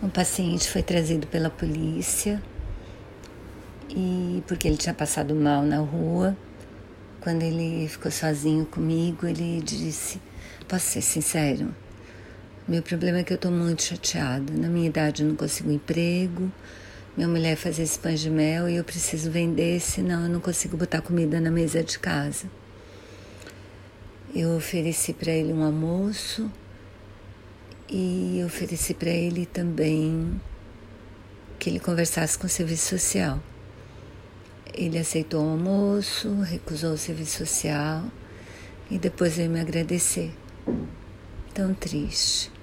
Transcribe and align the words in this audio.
Um 0.00 0.08
paciente 0.08 0.70
foi 0.70 0.80
trazido 0.80 1.26
pela 1.26 1.50
polícia 1.50 2.40
e 3.90 4.44
porque 4.46 4.68
ele 4.68 4.76
tinha 4.76 4.94
passado 4.94 5.34
mal 5.34 5.62
na 5.62 5.78
rua. 5.78 6.36
Quando 7.20 7.42
ele 7.42 7.88
ficou 7.88 8.08
sozinho 8.12 8.64
comigo, 8.64 9.26
ele 9.26 9.60
disse: 9.60 10.20
Posso 10.68 10.86
ser 10.86 11.02
sincero? 11.02 11.74
Meu 12.68 12.80
problema 12.80 13.18
é 13.18 13.24
que 13.24 13.32
eu 13.32 13.34
estou 13.34 13.50
muito 13.50 13.82
chateado. 13.82 14.52
Na 14.52 14.68
minha 14.68 14.86
idade 14.86 15.24
eu 15.24 15.28
não 15.28 15.34
consigo 15.34 15.68
emprego. 15.72 16.48
Minha 17.16 17.26
mulher 17.26 17.56
faz 17.56 17.80
esse 17.80 17.98
pães 17.98 18.20
de 18.20 18.30
mel 18.30 18.68
e 18.68 18.76
eu 18.76 18.84
preciso 18.84 19.32
vender, 19.32 19.80
senão 19.80 20.22
eu 20.22 20.28
não 20.28 20.38
consigo 20.38 20.76
botar 20.76 21.00
comida 21.00 21.40
na 21.40 21.50
mesa 21.50 21.82
de 21.82 21.98
casa. 21.98 22.46
Eu 24.32 24.56
ofereci 24.56 25.12
para 25.12 25.32
ele 25.32 25.52
um 25.52 25.64
almoço 25.64 26.48
e 27.90 28.42
ofereci 28.44 28.94
para 28.94 29.10
ele 29.10 29.46
também 29.46 30.40
que 31.58 31.70
ele 31.70 31.80
conversasse 31.80 32.38
com 32.38 32.46
o 32.46 32.50
serviço 32.50 32.88
social. 32.88 33.40
Ele 34.74 34.98
aceitou 34.98 35.44
o 35.44 35.50
almoço, 35.50 36.40
recusou 36.42 36.92
o 36.92 36.98
serviço 36.98 37.38
social 37.38 38.04
e 38.90 38.98
depois 38.98 39.36
veio 39.36 39.50
me 39.50 39.60
agradecer. 39.60 40.32
Tão 41.52 41.74
triste. 41.74 42.57